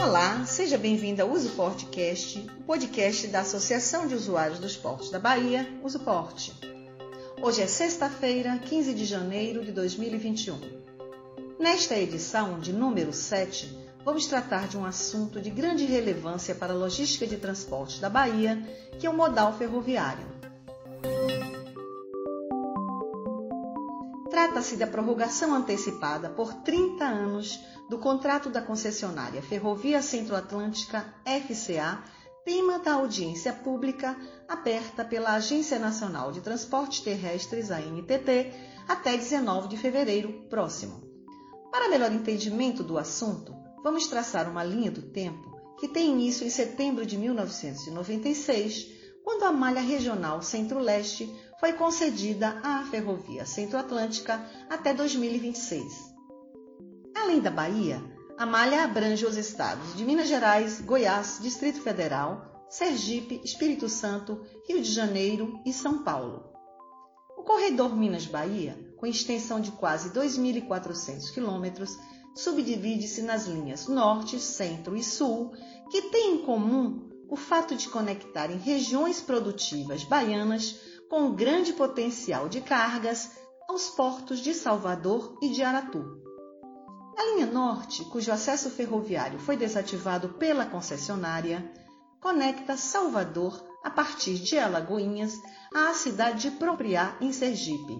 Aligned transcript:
Olá, 0.00 0.44
seja 0.46 0.78
bem-vindo 0.78 1.22
ao 1.22 1.30
Uso 1.30 1.50
Portcast, 1.50 2.46
o 2.60 2.62
podcast 2.62 3.26
da 3.28 3.40
Associação 3.40 4.06
de 4.06 4.14
Usuários 4.14 4.58
dos 4.58 4.76
Portos 4.76 5.10
da 5.10 5.18
Bahia, 5.18 5.68
Uso 5.82 6.00
Porte. 6.00 6.52
Hoje 7.42 7.62
é 7.62 7.66
sexta-feira, 7.66 8.58
15 8.58 8.94
de 8.94 9.04
janeiro 9.04 9.64
de 9.64 9.72
2021. 9.72 10.58
Nesta 11.58 11.96
edição 11.96 12.58
de 12.58 12.72
número 12.72 13.12
7, 13.12 13.78
vamos 14.04 14.26
tratar 14.26 14.68
de 14.68 14.76
um 14.76 14.84
assunto 14.84 15.40
de 15.40 15.50
grande 15.50 15.84
relevância 15.84 16.54
para 16.54 16.72
a 16.72 16.76
logística 16.76 17.26
de 17.26 17.36
transporte 17.36 18.00
da 18.00 18.08
Bahia, 18.08 18.62
que 18.98 19.06
é 19.06 19.10
o 19.10 19.16
modal 19.16 19.56
ferroviário. 19.56 20.26
Trata-se 24.44 24.76
da 24.76 24.86
prorrogação 24.86 25.54
antecipada 25.54 26.28
por 26.28 26.52
30 26.52 27.02
anos 27.02 27.58
do 27.88 27.98
contrato 27.98 28.50
da 28.50 28.60
concessionária 28.60 29.40
Ferrovia 29.40 30.02
Centro-Atlântica 30.02 31.14
FCA, 31.24 32.04
tema 32.44 32.78
da 32.78 32.92
audiência 32.92 33.54
pública 33.54 34.14
aberta 34.46 35.02
pela 35.02 35.32
Agência 35.32 35.78
Nacional 35.78 36.30
de 36.30 36.42
Transportes 36.42 37.00
Terrestres, 37.00 37.70
ANTT, 37.70 38.52
até 38.86 39.16
19 39.16 39.66
de 39.68 39.78
fevereiro 39.78 40.44
próximo. 40.50 41.00
Para 41.72 41.88
melhor 41.88 42.12
entendimento 42.12 42.82
do 42.82 42.98
assunto, 42.98 43.56
vamos 43.82 44.08
traçar 44.08 44.46
uma 44.46 44.62
linha 44.62 44.90
do 44.90 45.00
tempo 45.00 45.58
que 45.80 45.88
tem 45.88 46.12
início 46.12 46.46
em 46.46 46.50
setembro 46.50 47.06
de 47.06 47.16
1996, 47.16 48.88
quando 49.24 49.44
a 49.44 49.52
malha 49.52 49.80
regional 49.80 50.42
Centro-Leste 50.42 51.34
foi 51.64 51.72
concedida 51.72 52.60
à 52.62 52.84
Ferrovia 52.90 53.46
Centro-Atlântica 53.46 54.38
até 54.68 54.92
2026. 54.92 56.14
Além 57.16 57.40
da 57.40 57.50
Bahia, 57.50 58.04
a 58.36 58.44
malha 58.44 58.84
abrange 58.84 59.24
os 59.24 59.38
estados 59.38 59.96
de 59.96 60.04
Minas 60.04 60.28
Gerais, 60.28 60.82
Goiás, 60.82 61.38
Distrito 61.40 61.80
Federal, 61.80 62.66
Sergipe, 62.68 63.40
Espírito 63.42 63.88
Santo, 63.88 64.44
Rio 64.68 64.82
de 64.82 64.92
Janeiro 64.92 65.58
e 65.64 65.72
São 65.72 66.04
Paulo. 66.04 66.52
O 67.34 67.42
corredor 67.42 67.96
Minas-Bahia, 67.96 68.78
com 68.98 69.06
extensão 69.06 69.58
de 69.58 69.70
quase 69.72 70.10
2.400 70.10 71.32
quilômetros, 71.32 71.96
subdivide-se 72.36 73.22
nas 73.22 73.46
linhas 73.46 73.88
Norte, 73.88 74.38
Centro 74.38 74.94
e 74.94 75.02
Sul, 75.02 75.54
que 75.90 76.02
têm 76.10 76.34
em 76.34 76.44
comum 76.44 77.08
o 77.26 77.36
fato 77.36 77.74
de 77.74 77.88
conectarem 77.88 78.58
regiões 78.58 79.22
produtivas 79.22 80.04
baianas 80.04 80.93
com 81.08 81.32
grande 81.32 81.72
potencial 81.72 82.48
de 82.48 82.60
cargas 82.60 83.30
aos 83.68 83.90
portos 83.90 84.40
de 84.40 84.54
Salvador 84.54 85.38
e 85.42 85.48
de 85.50 85.62
Aratu. 85.62 86.22
A 87.16 87.24
linha 87.32 87.46
Norte, 87.46 88.04
cujo 88.06 88.32
acesso 88.32 88.68
ferroviário 88.70 89.38
foi 89.38 89.56
desativado 89.56 90.30
pela 90.30 90.66
concessionária, 90.66 91.72
conecta 92.20 92.76
Salvador 92.76 93.62
a 93.84 93.90
partir 93.90 94.34
de 94.34 94.58
Alagoinhas 94.58 95.34
à 95.74 95.92
cidade 95.94 96.50
de 96.50 96.56
Propriá, 96.56 97.16
em 97.20 97.32
Sergipe. 97.32 97.96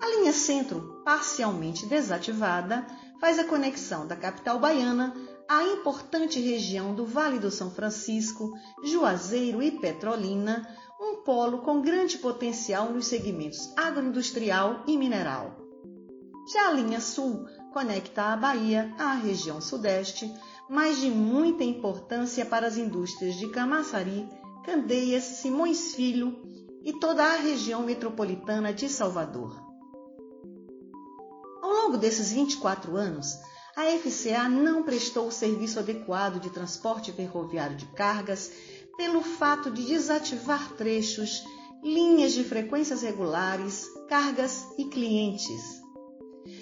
A 0.00 0.06
linha 0.06 0.32
Centro, 0.32 1.02
parcialmente 1.04 1.86
desativada, 1.86 2.86
faz 3.20 3.38
a 3.38 3.44
conexão 3.44 4.06
da 4.06 4.16
capital 4.16 4.58
baiana 4.58 5.14
à 5.48 5.62
importante 5.64 6.40
região 6.40 6.94
do 6.94 7.04
Vale 7.04 7.38
do 7.38 7.50
São 7.50 7.70
Francisco, 7.70 8.52
Juazeiro 8.84 9.62
e 9.62 9.70
Petrolina, 9.72 10.66
um 11.00 11.22
polo 11.22 11.58
com 11.58 11.80
grande 11.80 12.18
potencial 12.18 12.92
nos 12.92 13.06
segmentos 13.06 13.72
agroindustrial 13.76 14.84
e 14.86 14.96
mineral. 14.96 15.56
Já 16.52 16.68
a 16.68 16.72
linha 16.72 17.00
Sul 17.00 17.46
conecta 17.72 18.24
a 18.24 18.36
Bahia 18.36 18.92
à 18.98 19.14
região 19.14 19.60
Sudeste, 19.60 20.32
mas 20.68 20.98
de 20.98 21.10
muita 21.10 21.64
importância 21.64 22.44
para 22.44 22.66
as 22.66 22.76
indústrias 22.76 23.36
de 23.36 23.48
Camaçari, 23.48 24.28
Candeias, 24.64 25.24
Simões 25.24 25.94
Filho 25.94 26.36
e 26.82 26.92
toda 26.92 27.24
a 27.24 27.36
região 27.36 27.82
metropolitana 27.82 28.72
de 28.72 28.88
Salvador 28.88 29.70
longo 31.90 31.98
desses 31.98 32.30
24 32.30 32.96
anos, 32.96 33.36
a 33.76 33.84
FCA 33.98 34.48
não 34.48 34.84
prestou 34.84 35.26
o 35.26 35.32
serviço 35.32 35.80
adequado 35.80 36.38
de 36.38 36.48
transporte 36.48 37.10
ferroviário 37.10 37.76
de 37.76 37.86
cargas 37.86 38.52
pelo 39.00 39.22
fato 39.22 39.70
de 39.70 39.82
desativar 39.82 40.74
trechos, 40.74 41.42
linhas 41.82 42.34
de 42.34 42.44
frequências 42.44 43.00
regulares, 43.00 43.88
cargas 44.10 44.66
e 44.76 44.84
clientes. 44.84 45.80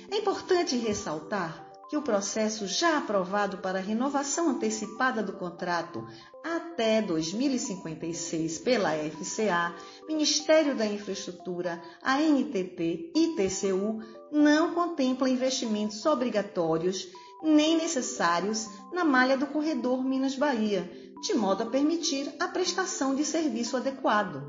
É 0.08 0.18
importante 0.18 0.76
ressaltar 0.76 1.68
que 1.90 1.96
o 1.96 2.02
processo 2.02 2.68
já 2.68 2.96
aprovado 2.96 3.58
para 3.58 3.80
renovação 3.80 4.50
antecipada 4.50 5.20
do 5.20 5.32
contrato 5.32 6.06
até 6.44 7.02
2056 7.02 8.60
pela 8.60 8.92
FCA, 8.92 9.74
Ministério 10.06 10.76
da 10.76 10.86
Infraestrutura, 10.86 11.82
ANTT 12.04 13.10
e 13.16 13.34
TCU 13.34 14.00
não 14.30 14.74
contempla 14.74 15.28
investimentos 15.28 16.06
obrigatórios 16.06 17.08
nem 17.42 17.76
necessários 17.76 18.68
na 18.92 19.04
malha 19.04 19.36
do 19.36 19.46
corredor 19.46 20.04
Minas-Bahia, 20.04 20.90
de 21.20 21.34
modo 21.34 21.62
a 21.62 21.66
permitir 21.66 22.32
a 22.38 22.48
prestação 22.48 23.14
de 23.14 23.24
serviço 23.24 23.76
adequado. 23.76 24.42